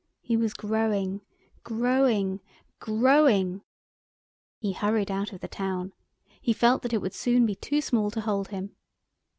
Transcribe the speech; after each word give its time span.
He 0.21 0.35
was 0.35 0.55
growing, 0.55 1.21
growing, 1.63 2.39
growing. 2.79 3.61
He 4.57 4.73
hurried 4.73 5.11
out 5.11 5.31
of 5.31 5.41
the 5.41 5.47
town. 5.47 5.93
He 6.41 6.53
felt 6.53 6.81
that 6.81 6.93
it 6.93 7.03
would 7.03 7.13
soon 7.13 7.45
be 7.45 7.53
too 7.53 7.81
small 7.81 8.09
to 8.09 8.21
hold 8.21 8.47
him. 8.47 8.75